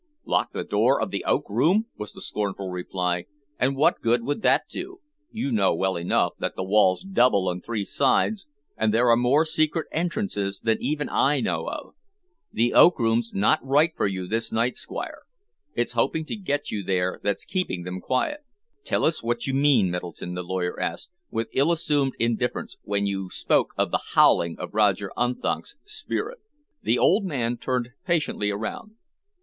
"Lock 0.25 0.51
the 0.51 0.63
door 0.63 0.99
of 0.99 1.11
the 1.11 1.23
oak 1.25 1.47
room!" 1.47 1.85
was 1.95 2.11
the 2.11 2.21
scornful 2.21 2.71
reply. 2.71 3.25
"And 3.59 3.75
what 3.75 4.01
good 4.01 4.23
would 4.23 4.41
that 4.41 4.67
do? 4.67 4.99
You 5.29 5.51
know 5.51 5.75
well 5.75 5.95
enough 5.95 6.31
that 6.39 6.55
the 6.55 6.63
wall's 6.63 7.03
double 7.03 7.47
on 7.47 7.61
three 7.61 7.85
sides, 7.85 8.47
and 8.75 8.91
there 8.91 9.11
are 9.11 9.15
more 9.15 9.45
secret 9.45 9.85
entrances 9.91 10.59
than 10.61 10.81
even 10.81 11.07
I 11.07 11.39
know 11.39 11.69
of. 11.69 11.93
The 12.51 12.73
oak 12.73 12.97
room's 12.97 13.31
not 13.35 13.59
for 13.95 14.07
you 14.07 14.27
this 14.27 14.51
night, 14.51 14.75
Squire. 14.75 15.21
It's 15.75 15.93
hoping 15.93 16.25
to 16.25 16.35
get 16.35 16.71
you 16.71 16.81
there 16.81 17.19
that's 17.21 17.45
keeping 17.45 17.83
them 17.83 18.01
quiet." 18.01 18.39
"Tell 18.83 19.05
us 19.05 19.21
what 19.21 19.45
you 19.45 19.53
mean, 19.53 19.91
Middleton," 19.91 20.33
the 20.33 20.41
lawyer 20.41 20.79
asked, 20.79 21.11
with 21.29 21.47
ill 21.53 21.71
assumed 21.71 22.15
indifference, 22.17 22.77
"when 22.81 23.05
you 23.05 23.29
spoke 23.29 23.75
of 23.77 23.91
the 23.91 24.01
howling 24.15 24.57
of 24.57 24.73
Roger 24.73 25.11
Unthank's 25.15 25.75
spirit?" 25.85 26.39
The 26.81 26.97
old 26.97 27.23
man 27.23 27.55
turned 27.57 27.89
patiently 28.03 28.49
around. 28.49 28.95